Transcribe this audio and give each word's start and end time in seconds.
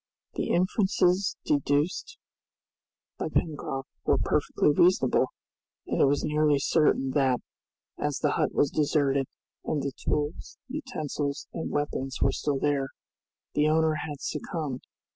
The 0.33 0.47
inferences 0.49 1.37
deduced 1.45 2.17
by 3.19 3.29
Pencroft 3.29 3.87
were 4.03 4.17
perfectly 4.17 4.71
reasonable, 4.71 5.27
and 5.85 6.01
it 6.01 6.05
was 6.05 6.23
nearly 6.23 6.57
certain 6.57 7.11
that, 7.11 7.39
as 7.99 8.17
the 8.17 8.31
hut 8.31 8.51
was 8.51 8.71
deserted, 8.71 9.27
and 9.63 9.83
the 9.83 9.91
tools, 9.91 10.57
utensils, 10.67 11.45
and 11.53 11.69
weapons 11.69 12.17
were 12.19 12.31
still 12.31 12.57
there, 12.57 12.87
the 13.53 13.69
owner 13.69 13.97
had 14.09 14.19
succumbed. 14.21 14.81